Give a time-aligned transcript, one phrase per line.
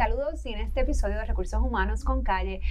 [0.00, 2.62] Saludos y en este episodio de Recursos Humanos con Calle.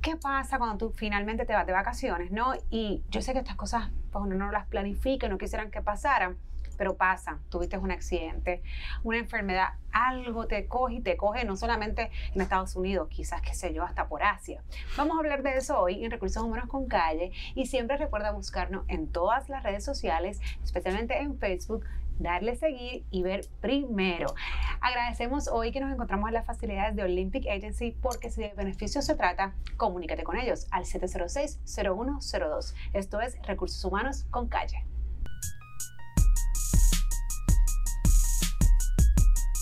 [0.00, 2.54] ¿Qué pasa cuando tú finalmente te vas de vacaciones, no?
[2.70, 6.38] Y yo sé que estas cosas, pues uno no las planifica, no quisieran que pasaran,
[6.78, 7.38] pero pasan.
[7.50, 8.62] Tuviste un accidente,
[9.02, 13.52] una enfermedad, algo te coge y te coge no solamente en Estados Unidos, quizás, qué
[13.52, 14.62] sé yo, hasta por Asia.
[14.96, 18.86] Vamos a hablar de eso hoy en Recursos Humanos con Calle y siempre recuerda buscarnos
[18.88, 21.84] en todas las redes sociales, especialmente en Facebook,
[22.18, 24.34] darle seguir y ver primero.
[24.80, 29.04] Agradecemos hoy que nos encontramos en las facilidades de Olympic Agency porque si de beneficios
[29.04, 32.74] se trata, comunícate con ellos al 706-0102.
[32.92, 34.84] Esto es Recursos Humanos con Calle.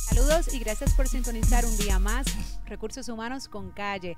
[0.09, 2.27] Saludos y gracias por sintonizar un día más
[2.67, 4.17] Recursos Humanos con Calle.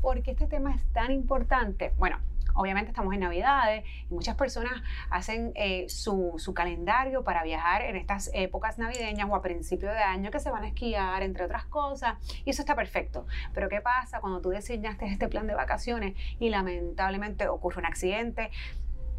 [0.00, 1.92] ¿Por qué este tema es tan importante?
[1.98, 2.18] Bueno,
[2.58, 4.72] obviamente estamos en Navidades y muchas personas
[5.10, 9.98] hacen eh, su, su, calendario para viajar en estas épocas navideñas o a principio de
[9.98, 13.26] año que se van a esquiar, entre otras cosas, y eso está perfecto.
[13.54, 18.50] Pero ¿qué pasa cuando tú diseñaste este plan de vacaciones y lamentablemente ocurre un accidente?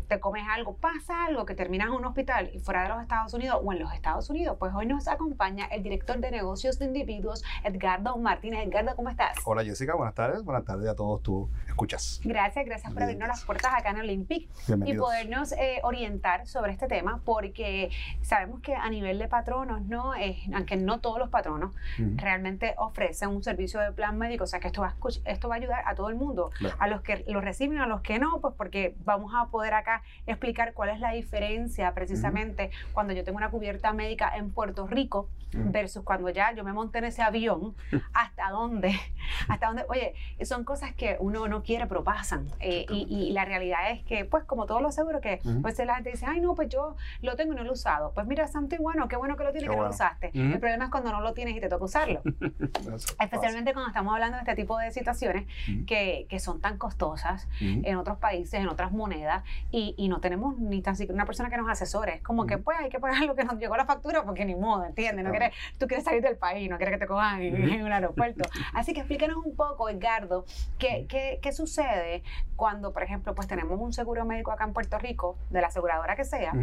[0.10, 3.32] Te comes algo, pasa algo, que terminas en un hospital y fuera de los Estados
[3.36, 6.86] Unidos o en los Estados Unidos, pues hoy nos acompaña el director de negocios de
[6.86, 8.68] individuos, Edgardo Martínez.
[8.68, 9.38] Edgardo, ¿cómo estás?
[9.46, 10.44] Hola Jessica, buenas tardes.
[10.44, 12.20] Buenas tardes a todos tú escuchas.
[12.24, 14.50] Gracias, gracias por abrirnos las puertas acá en Olympic
[14.84, 17.92] y podernos eh, orientar sobre este tema, porque
[18.24, 20.14] sabemos que a nivel de patronos, ¿no?
[20.56, 21.72] aunque no todos los patronos
[22.16, 25.56] realmente ofrecen un servicio de plan médico, o sea que esto va a, esto va
[25.56, 26.50] a ayudar a todo el mundo,
[26.80, 29.99] a los que lo reciben, a los que no, pues porque vamos a poder acá
[30.28, 35.30] explicar cuál es la diferencia precisamente cuando yo tengo una cubierta médica en Puerto Rico
[35.52, 37.76] versus cuando ya yo me monté en ese avión,
[38.14, 39.00] hasta dónde,
[39.48, 42.48] hasta dónde, oye, son cosas que uno no quiere, pero pasan.
[42.60, 46.12] Eh, y, la realidad es que, pues como todos los seguros, que pues la gente
[46.12, 48.12] dice, ay, no, pues yo lo tengo y no lo he usado.
[48.14, 50.32] Pues mira, santo y bueno, qué bueno que lo tienes y que no lo usaste.
[50.34, 52.22] El problema es cuando no lo tienes y te toca usarlo.
[53.20, 55.46] Especialmente cuando estamos hablando de este tipo de situaciones
[55.86, 60.58] que, que, son tan costosas en otros países, en otras monedas, y, y no tenemos
[60.58, 62.16] ni tan siquiera una persona que nos asesore.
[62.16, 64.56] Es como que pues hay que pagar lo que nos llegó la factura porque ni
[64.56, 65.24] modo, ¿entiendes?
[65.24, 68.50] No quieres, tú quieres salir del país, no quieres que te cojan en, un aeropuerto.
[68.74, 70.46] Así que explícanos un poco, Edgardo,
[70.78, 72.24] ¿qué, qué, qué, sucede
[72.56, 76.16] cuando, por ejemplo, pues tenemos un seguro médico acá en Puerto Rico, de la aseguradora
[76.16, 76.54] que sea,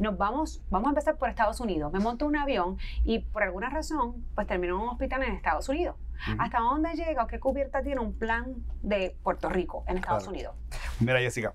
[0.00, 1.92] nos vamos, vamos a empezar por Estados Unidos.
[1.92, 5.68] Me monto un avión y por alguna razón, pues termino en un hospital en Estados
[5.68, 5.96] Unidos.
[6.38, 10.54] ¿Hasta dónde llega o qué cubierta tiene un plan de Puerto Rico en Estados Unidos?
[11.00, 11.54] Mira, Jessica,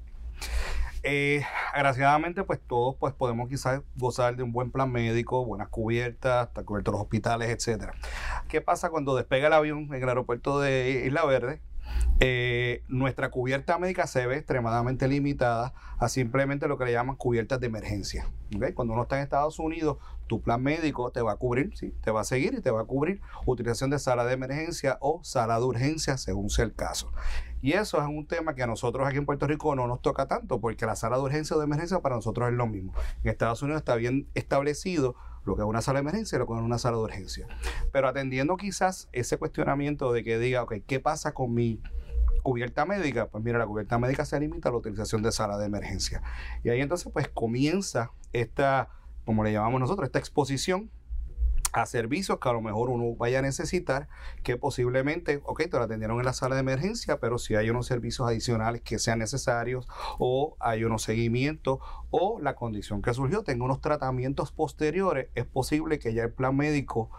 [1.05, 6.47] eh, agraciadamente, pues todos pues, podemos quizás gozar de un buen plan médico, buenas cubiertas,
[6.47, 7.93] estar cubiertos los hospitales, etcétera.
[8.47, 11.61] ¿Qué pasa cuando despega el avión en el aeropuerto de Isla Verde?
[12.19, 17.59] Eh, nuestra cubierta médica se ve extremadamente limitada a simplemente lo que le llaman cubiertas
[17.59, 18.27] de emergencia.
[18.73, 19.97] Cuando uno está en Estados Unidos,
[20.27, 21.93] tu plan médico te va a cubrir, ¿sí?
[22.01, 25.19] te va a seguir y te va a cubrir utilización de sala de emergencia o
[25.23, 27.11] sala de urgencia según sea el caso.
[27.61, 30.27] Y eso es un tema que a nosotros aquí en Puerto Rico no nos toca
[30.27, 32.93] tanto porque la sala de urgencia o de emergencia para nosotros es lo mismo.
[33.23, 36.47] En Estados Unidos está bien establecido lo que es una sala de emergencia y lo
[36.47, 37.47] que es una sala de urgencia.
[37.91, 41.81] Pero atendiendo quizás ese cuestionamiento de que diga, ok, ¿qué pasa con mi
[42.43, 43.27] cubierta médica?
[43.27, 46.21] Pues mira, la cubierta médica se limita a la utilización de sala de emergencia.
[46.63, 48.89] Y ahí entonces pues comienza esta,
[49.25, 50.89] como le llamamos nosotros, esta exposición
[51.81, 54.07] a servicios que a lo mejor uno vaya a necesitar,
[54.43, 57.85] que posiblemente, ok, te lo atendieron en la sala de emergencia, pero si hay unos
[57.85, 59.87] servicios adicionales que sean necesarios
[60.17, 61.79] o hay unos seguimientos
[62.11, 66.55] o la condición que surgió tenga unos tratamientos posteriores, es posible que ya el plan
[66.55, 67.09] médico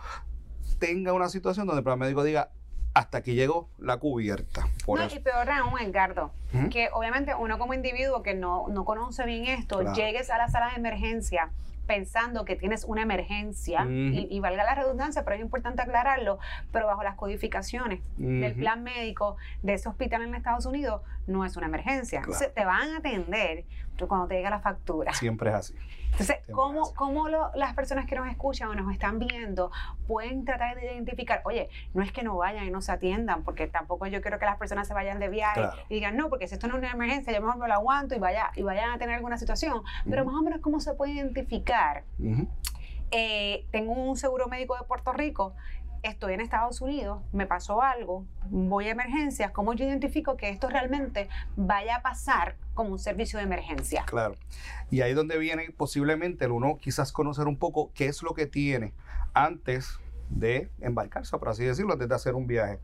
[0.78, 2.50] tenga una situación donde el plan médico diga,
[2.94, 4.66] hasta aquí llegó la cubierta.
[4.86, 6.32] no, y peor aún, Edgardo,
[6.70, 10.70] que obviamente uno como individuo que no, no conoce bien esto, llegues a la sala
[10.70, 11.50] de emergencia
[11.86, 16.38] pensando que tienes una emergencia, y, valga la redundancia, pero es importante aclararlo,
[16.72, 21.56] pero bajo las codificaciones del plan médico de ese hospital en Estados Unidos, no es
[21.56, 22.20] una emergencia.
[22.20, 23.64] Entonces, te van a atender
[24.04, 25.14] cuando te llega la factura.
[25.14, 25.74] Siempre es así.
[26.12, 29.70] Entonces, ¿cómo, cómo las personas que nos escuchan o nos están viendo
[30.06, 33.66] pueden tratar de identificar, oye, no es que no vayan y no se atiendan, porque
[33.66, 36.54] tampoco yo quiero que las personas se vayan de viaje y digan, no, porque si
[36.54, 38.98] esto no es una emergencia, yo mejor me lo aguanto y, vaya, y vayan a
[38.98, 39.82] tener alguna situación.
[40.08, 41.75] Pero más o menos, ¿cómo se puede identificar?
[43.10, 45.54] Eh, tengo un seguro médico de Puerto Rico
[46.08, 50.68] estoy en Estados Unidos, me pasó algo, voy a emergencias, ¿cómo yo identifico que esto
[50.68, 54.04] realmente vaya a pasar como un servicio de emergencia?
[54.06, 54.34] Claro.
[54.90, 58.46] Y ahí donde viene posiblemente el uno quizás conocer un poco qué es lo que
[58.46, 58.92] tiene
[59.34, 59.98] antes
[60.30, 62.80] de embarcarse, por así decirlo, antes de hacer un viaje.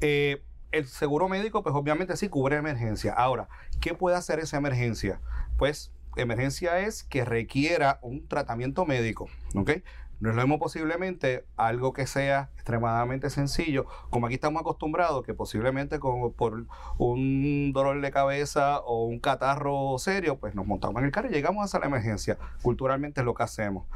[0.00, 3.12] Eh, el seguro médico, pues obviamente sí cubre emergencia.
[3.12, 3.48] Ahora,
[3.80, 5.20] ¿qué puede hacer esa emergencia?
[5.56, 9.70] Pues emergencia es que requiera un tratamiento médico, ¿ok?
[10.18, 15.98] No lo mismo posiblemente algo que sea extremadamente sencillo, como aquí estamos acostumbrados, que posiblemente
[15.98, 16.64] con, por
[16.98, 21.32] un dolor de cabeza o un catarro serio, pues nos montamos en el carro y
[21.32, 22.38] llegamos a la emergencia.
[22.62, 23.86] Culturalmente es lo que hacemos.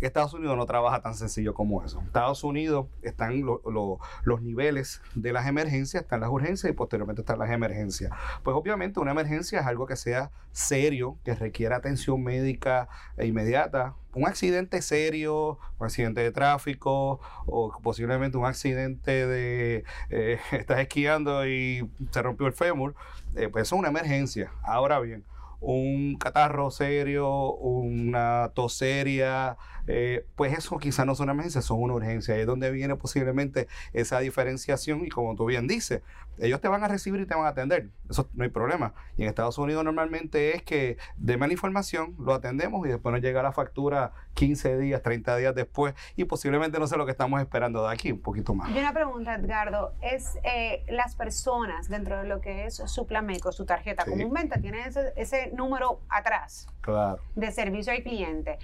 [0.00, 2.00] Estados Unidos no trabaja tan sencillo como eso.
[2.02, 7.50] Estados Unidos están los niveles de las emergencias, están las urgencias y posteriormente están las
[7.50, 8.12] emergencias.
[8.42, 13.94] Pues obviamente una emergencia es algo que sea serio, que requiera atención médica e inmediata,
[14.16, 21.46] un accidente serio, un accidente de tráfico o posiblemente un accidente de eh, estás esquiando
[21.46, 22.94] y se rompió el fémur,
[23.36, 24.50] eh, pues eso es una emergencia.
[24.62, 25.24] Ahora bien,
[25.60, 31.82] un catarro serio, una tos seria, eh, pues eso quizás no son una emergencia, son
[31.82, 32.34] una urgencia.
[32.34, 36.02] Ahí es donde viene posiblemente esa diferenciación y como tú bien dices,
[36.38, 38.92] ellos te van a recibir y te van a atender, eso no hay problema.
[39.16, 43.22] Y en Estados Unidos normalmente es que deme la información, lo atendemos y después nos
[43.22, 47.40] llega la factura 15 días, 30 días después y posiblemente no sé lo que estamos
[47.40, 48.70] esperando de aquí, un poquito más.
[48.70, 53.24] Y una pregunta, Edgardo, es eh, las personas dentro de lo que es su plan
[53.26, 57.18] médico, su tarjeta, comúnmente tienen ese, ese número atrás claro.
[57.34, 58.58] de servicio al cliente.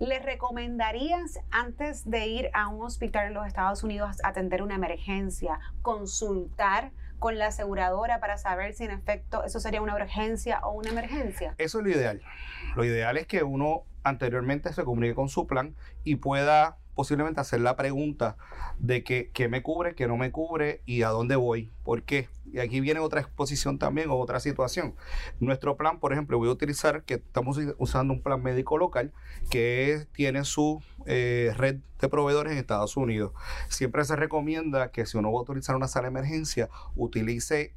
[0.00, 4.74] ¿Le recomendarías antes de ir a un hospital en los Estados Unidos a atender una
[4.74, 10.72] emergencia, consultar con la aseguradora para saber si en efecto eso sería una urgencia o
[10.72, 11.54] una emergencia?
[11.58, 12.22] Eso es lo ideal.
[12.76, 17.62] Lo ideal es que uno anteriormente se comunique con su plan y pueda posiblemente hacer
[17.62, 18.36] la pregunta
[18.78, 21.70] de que, qué me cubre, qué no me cubre y a dónde voy.
[21.82, 22.28] ¿Por qué?
[22.52, 24.94] Y aquí viene otra exposición también o otra situación.
[25.38, 29.14] Nuestro plan, por ejemplo, voy a utilizar que estamos usando un plan médico local
[29.48, 33.32] que tiene su eh, red de proveedores en Estados Unidos.
[33.70, 37.72] Siempre se recomienda que si uno va a utilizar una sala de emergencia, utilice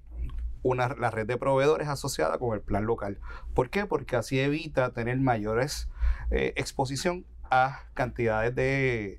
[0.64, 3.20] una, la red de proveedores asociada con el plan local.
[3.54, 3.86] ¿Por qué?
[3.86, 5.88] Porque así evita tener mayores
[6.30, 7.26] eh, exposición
[7.94, 9.18] cantidades de,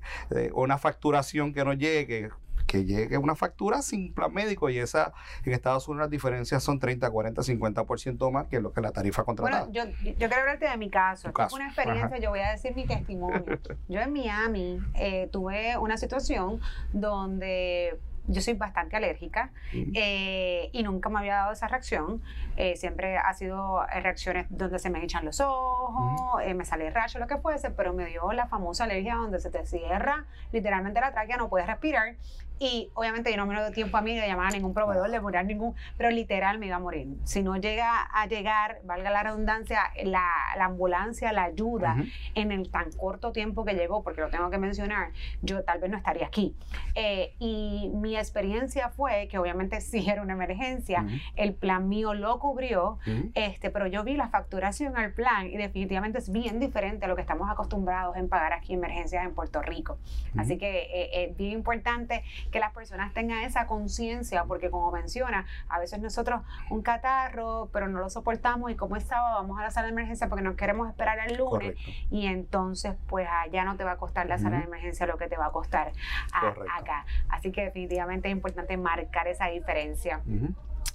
[0.53, 2.29] una facturación que nos llegue,
[2.65, 6.79] que llegue una factura sin plan médico y esa en Estados Unidos las diferencias son
[6.79, 9.65] 30, 40, 50% más que lo que la tarifa contratada.
[9.65, 11.29] Bueno, yo, yo quiero hablarte de mi caso.
[11.29, 13.45] Es una experiencia, yo voy a decir mi testimonio.
[13.87, 16.59] yo en Miami eh, tuve una situación
[16.91, 22.21] donde yo soy bastante alérgica eh, y nunca me había dado esa reacción.
[22.57, 27.19] Eh, siempre ha sido reacciones donde se me echan los ojos, eh, me sale rayo,
[27.19, 31.11] lo que fuese, pero me dio la famosa alergia donde se te cierra literalmente la
[31.11, 32.15] tráquea, no puedes respirar
[32.59, 35.19] y obviamente yo no me dio tiempo a mí de llamar a ningún proveedor, de
[35.19, 37.07] morir ningún, pero literal me iba a morir.
[37.23, 41.97] Si no llega a llegar, valga la redundancia, la, la ambulancia, la ayuda
[42.33, 45.11] en el tan corto tiempo que llegó, porque lo tengo que mencionar,
[45.41, 46.55] yo tal vez no estaría aquí.
[46.95, 51.05] Eh, y mi experiencia fue que obviamente sí era una emergencia,
[51.35, 52.99] el plan mío lo cubrió,
[53.33, 57.15] este, pero yo vi la facturación al plan y definitivamente es bien diferente a lo
[57.15, 59.97] que estamos acostumbrados en pagar aquí emergencias en Puerto Rico.
[60.37, 65.45] Así que eh, es bien importante que las personas tengan esa conciencia, porque como menciona,
[65.69, 69.63] a veces nosotros un catarro, pero no lo soportamos y como es sábado vamos a
[69.63, 71.75] la sala de emergencia porque nos queremos esperar el lunes
[72.09, 75.27] y entonces pues allá no te va a costar la sala de emergencia lo que
[75.27, 75.91] te va a costar
[76.31, 77.05] acá.
[77.29, 80.21] Así que definitivamente es importante marcar esa diferencia.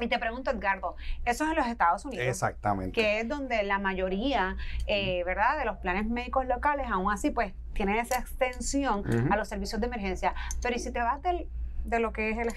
[0.01, 2.27] Y te pregunto, Edgardo, eso es en los Estados Unidos.
[2.27, 2.93] Exactamente.
[2.93, 4.57] Que es donde la mayoría,
[4.87, 9.49] eh, ¿verdad?, de los planes médicos locales, aún así, pues, tienen esa extensión a los
[9.49, 10.35] servicios de emergencia.
[10.63, 11.49] Pero ¿y si te vas del
[11.85, 12.49] de lo que es el,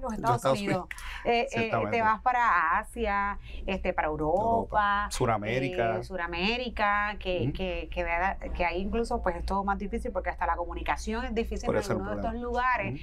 [0.00, 0.86] los Estados, Unidos.
[1.24, 5.96] Eh, eh, te vas para Asia, este, para Europa, Suramérica.
[5.96, 8.06] Eh, Suramérica, que, que, que,
[8.54, 11.96] que, ahí incluso pues es todo más difícil porque hasta la comunicación es difícil en
[11.96, 13.00] uno de estos lugares.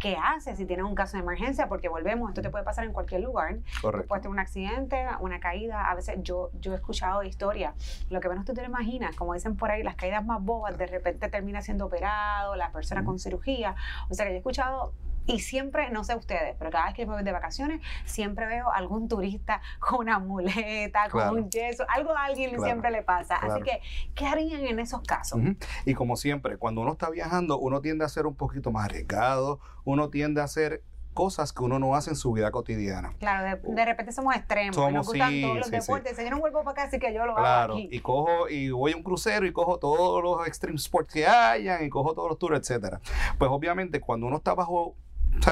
[0.00, 1.68] ¿Qué haces si tienes un caso de emergencia?
[1.68, 3.58] Porque volvemos, esto te puede pasar en cualquier lugar.
[3.82, 4.08] Correcto.
[4.08, 5.90] Puedes tener un accidente, una caída.
[5.90, 7.74] A veces yo, yo he escuchado historias,
[8.08, 10.78] lo que menos tú te lo imaginas, como dicen por ahí, las caídas más bobas,
[10.78, 13.74] de repente termina siendo operado, la persona con cirugía.
[14.08, 14.94] O sea que yo he escuchado
[15.26, 18.70] y siempre, no sé ustedes, pero cada vez que me voy de vacaciones, siempre veo
[18.70, 23.36] algún turista con una muleta, con un yeso, algo a alguien siempre le pasa.
[23.36, 23.80] Así que,
[24.14, 25.40] ¿qué harían en esos casos?
[25.84, 29.60] Y como siempre, cuando uno está viajando, uno tiende a ser un poquito más arriesgado,
[29.84, 30.82] uno tiende a hacer
[31.16, 33.14] cosas que uno no hace en su vida cotidiana.
[33.18, 36.16] Claro, de, repente somos extremos, somos, nos gustan todos los deportes.
[36.18, 37.88] yo no vuelvo para acá, así que yo lo hago aquí.
[37.90, 41.82] Y cojo, y voy a un crucero y cojo todos los extreme sports que hayan
[41.84, 43.00] y cojo todos los tours, etcétera.
[43.38, 44.94] Pues obviamente cuando uno está bajo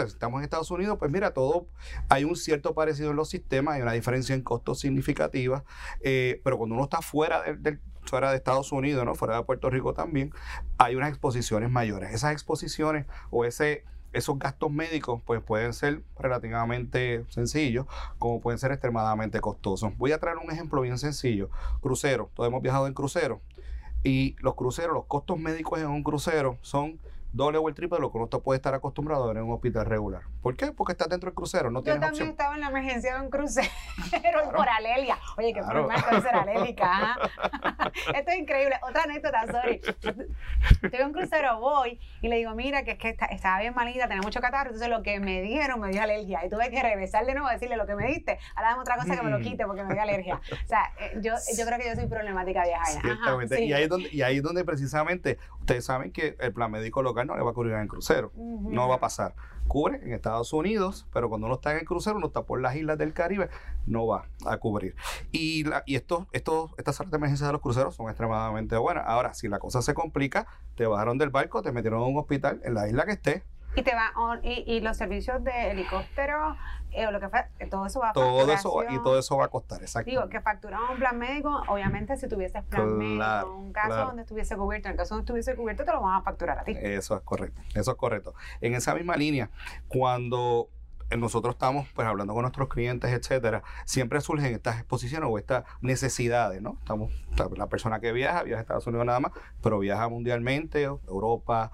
[0.06, 1.66] estamos en Estados Unidos, pues mira, todo,
[2.08, 5.64] hay un cierto parecido en los sistemas, hay una diferencia en costos significativa,
[6.00, 9.14] eh, pero cuando uno está fuera del, fuera de Estados Unidos, ¿no?
[9.14, 10.32] fuera de Puerto Rico también,
[10.78, 12.12] hay unas exposiciones mayores.
[12.12, 17.86] Esas exposiciones o ese esos gastos médicos pues pueden ser relativamente sencillos
[18.18, 19.96] como pueden ser extremadamente costosos.
[19.98, 21.50] Voy a traer un ejemplo bien sencillo.
[21.80, 23.40] Crucero, todos hemos viajado en crucero.
[24.04, 27.00] Y los cruceros, los costos médicos en un crucero son
[27.34, 29.52] doble o el triple de lo que uno puede estar acostumbrado a ver en un
[29.52, 30.22] hospital regular.
[30.40, 30.72] ¿Por qué?
[30.72, 33.68] Porque estás dentro del crucero, no Yo también estaba en la emergencia de un crucero
[34.54, 35.18] por alelia.
[35.36, 35.86] Oye, qué claro.
[35.86, 37.18] problema ser alérgica.
[38.14, 38.76] Esto es increíble.
[38.88, 39.80] Otra anécdota, sorry.
[40.82, 44.06] Estoy en un crucero, voy y le digo, mira, que es que estaba bien malita,
[44.06, 46.44] tenía mucho catarro, entonces lo que me dijeron me dio alergia.
[46.46, 48.38] Y tuve que regresar de nuevo a decirle lo que me diste.
[48.54, 49.42] Ahora dame otra cosa que me lo mm.
[49.42, 50.40] quite porque me dio alergia.
[50.52, 53.02] O sea, eh, yo, yo creo que yo soy problemática viajar.
[53.58, 57.02] y, ahí es donde, y ahí es donde precisamente ustedes saben que el plan médico
[57.02, 58.30] local no le va a cubrir en el crucero.
[58.37, 59.35] No va a pasar.
[59.66, 62.76] Cubre en Estados Unidos, pero cuando uno está en el crucero, uno está por las
[62.76, 63.49] islas del Caribe,
[63.87, 64.94] no va a cubrir.
[65.33, 69.04] Y, la, y esto, esto, estas salas de emergencia de los cruceros son extremadamente buenas.
[69.06, 72.61] Ahora, si la cosa se complica, te bajaron del barco, te metieron a un hospital
[72.62, 73.42] en la isla que esté,
[73.76, 74.12] y te va
[74.42, 76.56] y, y, los servicios de helicóptero
[76.94, 79.36] eh, o lo que fue, eh, todo eso va a todo eso Y todo eso
[79.36, 80.08] va a costar, exacto.
[80.08, 84.56] Digo, que facturamos un plan médico, obviamente si tuvieses plan médico, un caso donde estuviese
[84.56, 86.76] cubierto, en el caso donde estuviese cubierto, te lo van a facturar a ti.
[86.80, 88.34] Eso es correcto, eso es correcto.
[88.60, 89.50] En esa misma línea,
[89.88, 90.68] cuando
[91.16, 96.62] nosotros estamos pues hablando con nuestros clientes, etcétera, siempre surgen estas exposiciones o estas necesidades,
[96.62, 96.76] ¿no?
[96.80, 97.12] Estamos,
[97.56, 99.32] la persona que viaja, viaja a Estados Unidos nada más,
[99.62, 101.70] pero viaja mundialmente, Europa,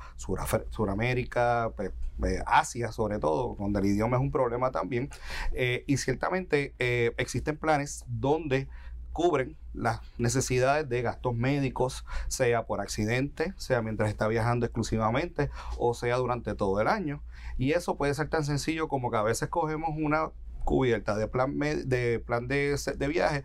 [0.71, 1.93] Suramérica, pues,
[2.25, 5.11] eh, Asia sobre todo, donde el idioma es un problema también.
[5.53, 8.69] Eh, y ciertamente eh, existen planes donde
[9.12, 15.95] cubren las necesidades de gastos médicos, sea por accidente, sea mientras está viajando exclusivamente o
[15.95, 17.23] sea durante todo el año.
[17.59, 20.31] Y eso puede ser tan sencillo como que a veces cogemos una
[20.64, 23.45] cubierta de plan, de, plan de, de, viaje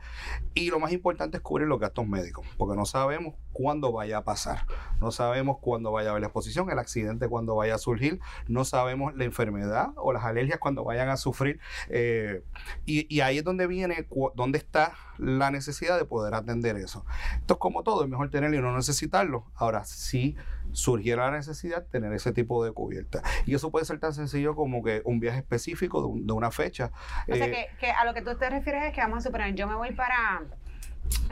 [0.53, 4.23] y lo más importante es cubrir los gastos médicos, porque no sabemos cuándo vaya a
[4.23, 4.65] pasar,
[5.01, 8.65] no sabemos cuándo vaya a haber la exposición, el accidente cuándo vaya a surgir, no
[8.65, 12.43] sabemos la enfermedad o las alergias cuando vayan a sufrir eh,
[12.85, 17.05] y, ahí es donde viene, donde está la necesidad de poder atender eso.
[17.39, 19.45] Esto es como todo, es mejor tenerlo y no necesitarlo.
[19.55, 20.35] Ahora, sí
[20.71, 23.21] surgiera la necesidad tener ese tipo de cubierta.
[23.45, 26.91] Y eso puede ser tan sencillo como que un viaje específico de, una fecha.
[27.29, 29.55] O sea, eh, que, a lo que tú te refieres es que vamos a suponer,
[29.55, 30.43] yo me voy para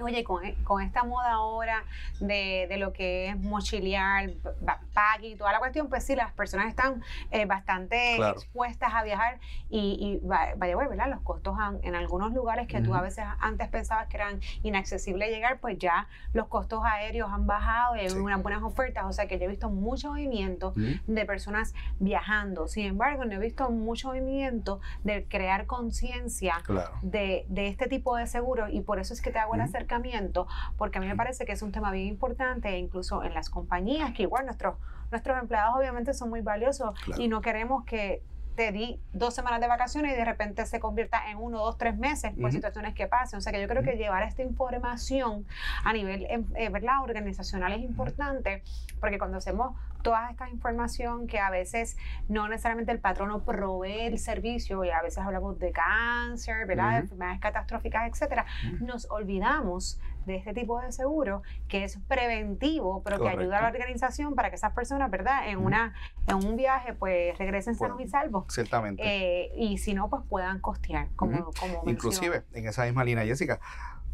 [0.02, 1.84] Oye, con, con, esta moda ahora
[2.20, 6.68] de, de, lo que es mochilear, backpack y toda la cuestión, pues sí, las personas
[6.68, 11.10] están eh, bastante expuestas a viajar y, y vaya, ¿verdad?
[11.10, 15.60] Los costos en algunos lugares que tú a veces antes pensabas que eran inaccesibles llegar,
[15.60, 19.06] pues ya los costos aéreos han bajado y hay unas buenas ofertas.
[19.06, 20.74] O sea que yo he visto mucho movimiento
[21.08, 22.68] de personas viajando.
[22.68, 26.56] Sin embargo, no he visto mucho movimiento de crear conciencia
[27.02, 30.48] de, de, este tipo de seguros y por eso es que te hago la acercamiento,
[30.78, 33.50] porque a mí me parece que es un tema bien importante, e incluso en las
[33.50, 34.76] compañías, que igual nuestros,
[35.12, 38.22] nuestros empleados obviamente son muy valiosos y no queremos que
[38.56, 41.98] te di dos semanas de vacaciones y de repente se convierta en uno, dos, tres
[41.98, 43.38] meses por situaciones que pasen.
[43.38, 45.46] O sea que yo creo que llevar esta información
[45.84, 47.02] a nivel em, eh, ¿verdad?
[47.04, 48.64] organizacional es importante
[49.00, 54.20] porque cuando hacemos toda esta información que a veces no necesariamente el patrono provee el
[54.20, 57.00] servicio y a veces hablamos de cáncer, ¿verdad?
[57.00, 58.46] enfermedades catastróficas, etcétera,
[58.82, 63.68] nos olvidamos de este tipo de seguro que es preventivo, pero que ayuda a la
[63.70, 65.50] organización para que esas personas, ¿verdad?
[65.50, 65.94] En una
[66.28, 68.46] en un viaje pues regresen sanos y salvos.
[68.50, 69.04] Ciertamente.
[69.04, 73.60] Eh, y si no, pues puedan costear, como, como Inclusive, en esa misma línea, Jessica,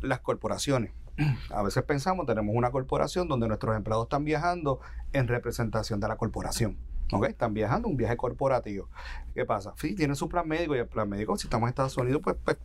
[0.02, 0.92] las corporaciones
[1.52, 4.80] a veces pensamos, tenemos una corporación donde nuestros empleados están viajando
[5.14, 6.78] en representación de la corporación.
[7.12, 7.26] ¿ok?
[7.26, 8.88] Están viajando un viaje corporativo.
[9.34, 9.74] ¿Qué pasa?
[9.78, 12.36] Sí, tienen su plan médico y el plan médico, si estamos en Estados Unidos, pues,
[12.44, 12.58] pues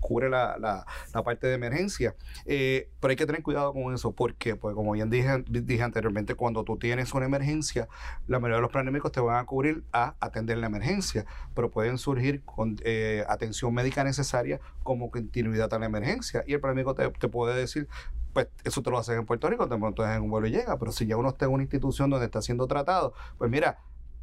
[0.00, 2.14] cubre la, la, la parte de emergencia.
[2.46, 4.12] Eh, pero hay que tener cuidado con eso.
[4.12, 4.56] ¿Por qué?
[4.56, 7.88] Pues como bien dije, dije anteriormente, cuando tú tienes una emergencia,
[8.26, 11.24] la mayoría de los planes te van a cubrir a atender la emergencia,
[11.54, 16.42] pero pueden surgir con eh, atención médica necesaria como continuidad a la emergencia.
[16.46, 17.88] Y el plan médico te, te puede decir,
[18.32, 20.78] pues eso te lo haces en Puerto Rico, te montas en un vuelo y llega,
[20.78, 23.78] pero si ya uno está en una institución donde está siendo tratado, pues mira,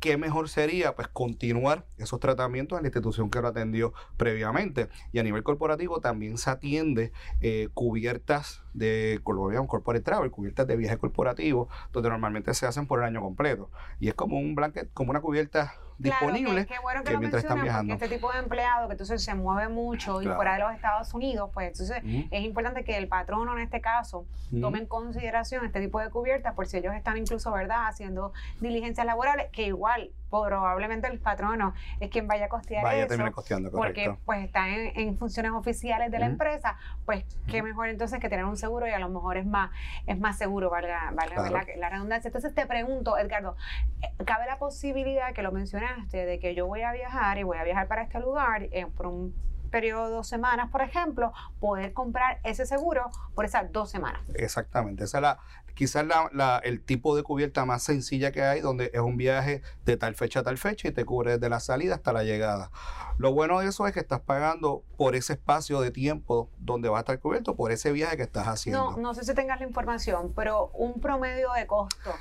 [0.06, 4.88] qué mejor sería pues continuar esos tratamientos en la institución que lo atendió previamente.
[5.12, 11.00] Y a nivel corporativo también se atiende eh, cubiertas de corporate travel, cubiertas de viaje
[11.00, 13.72] corporativo, donde normalmente se hacen por el año completo.
[14.00, 17.94] Y es como un blanket, como una cubierta disponible qué bueno que, mientras están viajando.
[17.94, 21.14] Porque este tipo de empleado que entonces se mueve mucho y fuera de los Estados
[21.14, 24.26] Unidos, pues entonces es importante que el patrono en este caso
[24.62, 29.06] tome en consideración este tipo de cubiertas por si ellos están incluso, ¿verdad?, haciendo diligencias
[29.06, 30.12] laborales, que igual
[30.44, 33.32] probablemente el patrono es quien vaya a costear vaya eso.
[33.32, 38.30] costeando, porque pues está en, funciones oficiales de la empresa, pues qué mejor entonces que
[38.30, 39.72] tener un seguro y a lo mejor es más,
[40.08, 42.28] es más seguro, valga, la, redundancia.
[42.28, 43.56] Entonces te pregunto, Edgardo,
[44.02, 47.58] eh, ¿cabe la posibilidad que lo mencionaste de que yo voy a viajar y voy
[47.58, 49.34] a viajar para este lugar eh, por un
[49.76, 54.22] periodo de dos semanas, por ejemplo, poder comprar ese seguro por esas dos semanas.
[54.36, 55.40] Exactamente, esa es la,
[55.76, 59.98] quizás la, el tipo de cubierta más sencilla que hay, donde es un viaje de
[59.98, 62.72] tal fecha a tal fecha y te cubre desde la salida hasta la llegada.
[63.18, 66.98] Lo bueno de eso es que estás pagando por ese espacio de tiempo donde va
[66.98, 68.92] a estar cubierto, por ese viaje que estás haciendo.
[68.92, 72.12] No, no sé si tengas la información, pero un promedio de costo.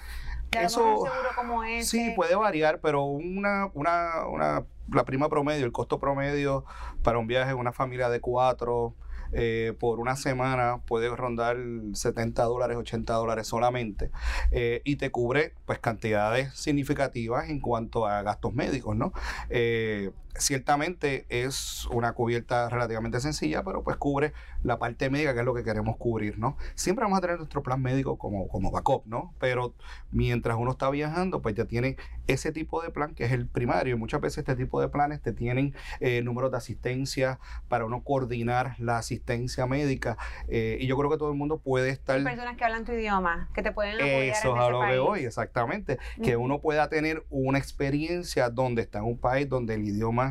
[0.51, 1.91] De eso, seguro como ese.
[1.91, 6.65] Sí, puede variar, pero una, una, una, la prima promedio, el costo promedio
[7.03, 8.95] para un viaje en una familia de cuatro,
[9.35, 11.57] eh, por una semana puede rondar
[11.93, 14.11] 70 dólares, 80 dólares solamente
[14.51, 19.13] eh, y te cubre pues cantidades significativas en cuanto a gastos médicos, ¿no?
[19.51, 25.47] Eh, ciertamente es una cubierta relativamente sencilla, pero pues cubre la parte médica, que es
[25.47, 26.57] lo que queremos cubrir, ¿no?
[26.75, 29.35] Siempre vamos a tener nuestro plan médico como, como backup, ¿no?
[29.39, 29.75] Pero
[30.11, 33.99] mientras uno está viajando, pues ya tiene ese tipo de plan que es el primario.
[33.99, 37.39] Muchas veces este tipo de planes te tienen eh, números de asistencia
[37.69, 40.17] para uno coordinar la asistencia médica.
[40.49, 42.17] Eh, y yo creo que todo el mundo puede estar...
[42.17, 44.99] Hay personas que hablan tu idioma, que te pueden apoyar Eso es a lo que
[44.99, 45.99] voy, exactamente.
[46.23, 50.24] Que uno pueda tener una experiencia donde está en un país donde el idioma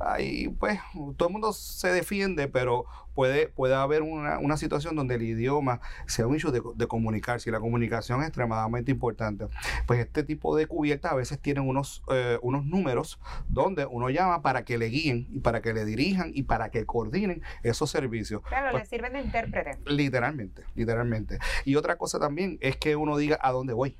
[0.00, 0.80] ahí pues
[1.16, 2.86] todo el mundo se defiende, pero
[3.18, 7.52] puede, puede haber una, situación donde el idioma sea un hecho de, de, comunicarse y
[7.52, 9.46] la comunicación es extremadamente importante.
[9.88, 14.40] Pues este tipo de cubiertas a veces tienen unos, eh, unos números donde uno llama
[14.42, 18.42] para que le guíen y para que le dirijan y para que coordinen esos servicios.
[18.42, 19.78] Claro, pues le sirven de intérprete.
[19.86, 21.38] Literalmente, literalmente.
[21.64, 23.98] Y otra cosa también es que uno diga a dónde voy.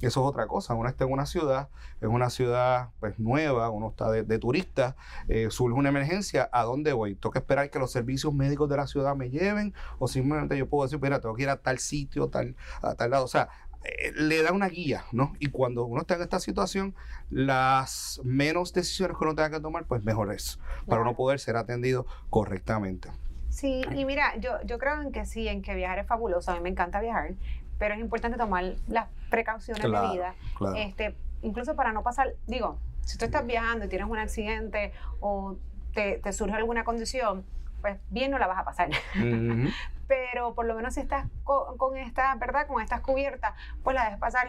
[0.00, 0.74] Eso es otra cosa.
[0.74, 1.68] Uno está en una ciudad,
[2.00, 4.96] es una ciudad pues nueva, uno está de, turista,
[5.28, 7.16] eh, surge una emergencia, ¿a dónde voy?
[7.16, 9.74] ¿Tengo que esperar que los servicios médicos de la ciudad me lleven?
[9.98, 13.10] ¿O simplemente yo puedo decir, mira, tengo que ir a tal sitio, tal, a tal
[13.10, 13.24] lado?
[13.24, 13.48] O sea,
[13.84, 15.34] eh, le da una guía, ¿no?
[15.38, 16.94] Y cuando uno está en esta situación,
[17.30, 21.56] las menos decisiones que uno tenga que tomar, pues mejor es, para uno poder ser
[21.56, 23.10] atendido correctamente.
[23.48, 26.54] Sí, y mira, yo, yo creo en que sí, en que viajar es fabuloso, a
[26.54, 27.34] mí me encanta viajar,
[27.78, 30.34] pero es importante tomar las precauciones de vida,
[30.76, 35.56] este, incluso para no pasar, digo, si tú estás viajando y tienes un accidente o
[35.94, 37.44] te, te surge alguna condición,
[37.80, 38.90] pues bien no la vas a pasar.
[40.08, 42.66] pero por lo menos si estás con, esta, ¿verdad?
[42.66, 44.48] Con estas cubiertas, pues la dejes pasar,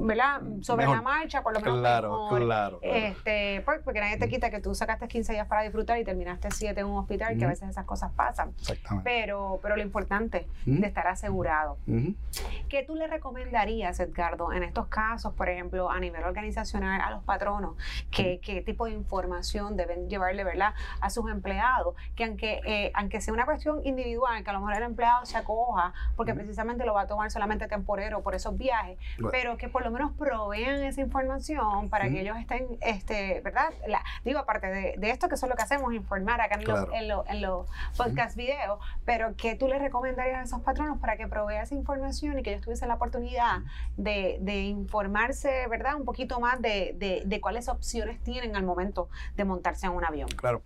[0.00, 0.40] ¿verdad?
[0.62, 4.60] Sobre la marcha, por lo menos claro, Claro, Este, pues, porque nadie te quita que
[4.60, 7.68] tú sacaste 15 días para disfrutar y terminaste 7 en un hospital, que a veces
[7.68, 8.54] esas cosas pasan.
[8.58, 9.10] Exactamente.
[9.10, 11.78] Pero, pero lo importante es de estar asegurado.
[12.68, 17.22] ¿Qué tú le recomendarías, Edgardo, en estos casos, por ejemplo, a nivel organizacional, a los
[17.24, 17.76] patronos?
[18.10, 20.74] ¿Qué, qué tipo de información deben llevarle, ¿verdad?
[21.00, 24.85] A sus empleados, que aunque, eh, aunque sea una cuestión individual, que a lo mejor
[24.86, 28.98] empleado se acoja, porque precisamente lo va a tomar solamente temporero por esos viajes,
[29.30, 33.72] pero que por lo menos provean esa información para que ellos estén, este, ¿verdad?
[33.86, 36.64] La, digo, aparte de, esto, que eso es lo que hacemos, informar acá en
[37.08, 41.26] los, en los, podcast videos, pero que tú les recomendarías a esos patronos para que
[41.26, 43.60] provea esa información y que ellos tuviesen la oportunidad
[43.96, 45.96] de, de informarse, ¿verdad?
[45.96, 50.04] Un poquito más de, de, de cuáles opciones tienen al momento de montarse en un
[50.04, 50.28] avión.
[50.28, 50.62] Claro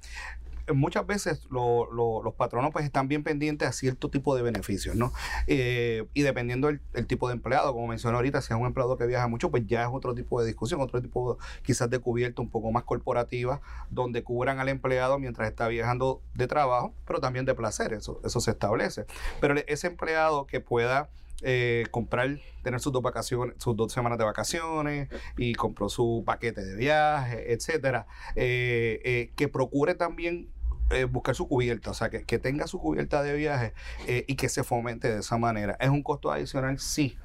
[0.73, 5.13] muchas veces los patronos pues están bien pendientes a cierto tipo de beneficios, ¿no?
[5.47, 9.07] Eh, y dependiendo del tipo de empleado, como mencioné ahorita, si es un empleado que
[9.07, 12.51] viaja mucho, pues ya es otro tipo de discusión, otro tipo quizás de cubierta un
[12.51, 17.55] poco más corporativa, donde cubran al empleado mientras está viajando de trabajo, pero también de
[17.55, 19.07] placer, eso, eso se establece.
[19.41, 21.11] Pero ese empleado que pueda
[21.43, 26.63] eh, comprar, tener sus dos vacaciones, sus dos semanas de vacaciones y compró su paquete
[26.63, 28.07] de viaje, etcétera,
[28.37, 30.51] eh, que procure también
[30.91, 33.75] eh, buscar su cubierta, o sea, que, tenga su cubierta de viaje
[34.07, 35.77] eh, y que se fomente de esa manera.
[35.81, 36.79] ¿Es un costo adicional?
[36.79, 37.17] Sí,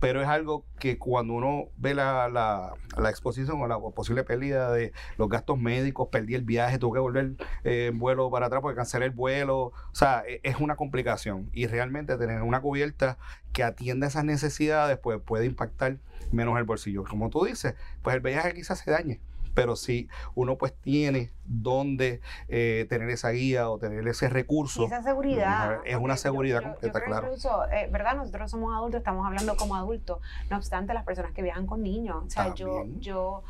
[0.00, 4.92] pero es algo que cuando uno ve la, la, exposición o la posible pérdida de
[5.18, 7.32] los gastos médicos, perdí el viaje, tuve que volver
[7.64, 11.50] eh, en vuelo para atrás porque cancelé el vuelo, o sea, e, es una complicación
[11.52, 13.18] y realmente tener una cubierta
[13.52, 15.98] que atienda esas necesidades pues puede impactar
[16.32, 17.04] menos el bolsillo.
[17.04, 19.20] Como tú dices, pues el viaje quizás se dañe
[19.54, 24.86] pero si uno pues tiene donde eh, tener esa guía o tener ese recurso.
[24.86, 25.80] esa seguridad.
[25.84, 27.26] Es una seguridad completa, claro.
[27.26, 28.14] Incluso, eh, ¿verdad?
[28.16, 30.18] Nosotros somos adultos, estamos hablando como adultos.
[30.48, 32.24] No obstante, las personas que viajan con niños.
[32.24, 33.42] O sea, yo, yo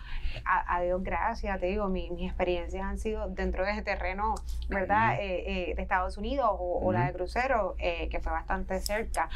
[0.45, 4.35] a, Dios gracias, te digo, mis experiencias han sido dentro de ese terreno,
[4.69, 5.17] ¿verdad?
[5.21, 9.29] Eh, de Estados Unidos o, la de crucero, que fue bastante cerca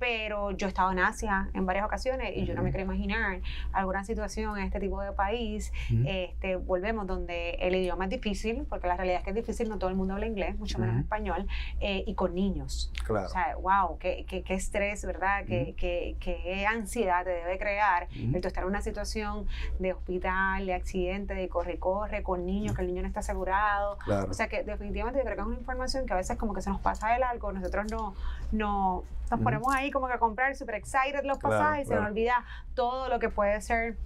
[0.00, 3.40] pero yo he estado en Asia en varias ocasiones y yo no me quiero imaginar
[3.70, 5.72] alguna situación en este tipo de país.
[6.06, 9.78] este, volvemos donde el idioma es difícil, porque la realidad es que es difícil, no
[9.78, 11.46] todo el mundo habla inglés, mucho menos español,
[11.80, 12.90] eh, y con niños.
[13.04, 13.26] Claro.
[13.26, 15.44] O sea, wow, qué, qué, qué estrés, ¿verdad?
[15.46, 19.46] Qué, qué, qué, ansiedad te debe crear el estar en una situación
[19.78, 23.98] de hospital, de accidente, de corre-corre, con niños, que el niño no está asegurado.
[23.98, 24.30] Claro.
[24.30, 26.62] O sea, que definitivamente yo creo que es una información que a veces como que
[26.62, 28.14] se nos pasa de largo, nosotros no,
[28.50, 32.06] no nos ponemos ahí como que a comprar super excited los pasajes y se nos
[32.06, 33.96] olvida todo lo que puede ser,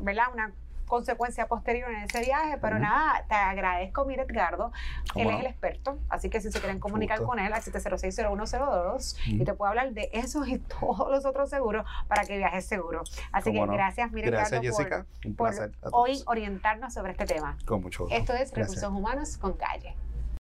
[0.00, 0.26] ¿verdad?
[0.32, 0.52] Una
[0.86, 4.70] consecuencia posterior en ese viaje, pero nada, te agradezco, mire Edgardo,
[5.14, 9.44] él es el experto, así que si se quieren comunicar con él al 706-0102 y
[9.44, 13.02] te puedo hablar de esos y todos los otros seguros para que viajes seguro.
[13.32, 15.06] Así que gracias, mire gracias, Jessica.
[15.36, 15.52] por,
[15.92, 17.56] hoy orientarnos sobre este tema.
[17.64, 18.16] Con mucho gusto.
[18.16, 19.96] Esto es Recursos Humanos con Calle.